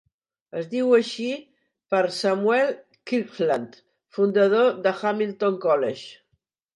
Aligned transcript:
Es 0.59 0.67
diu 0.69 0.87
així 0.99 1.25
per 1.93 1.99
Samuel 2.19 2.71
Kirkland, 3.11 3.77
fundador 4.17 4.73
de 4.89 4.95
Hamilton 5.03 5.61
College. 5.67 6.09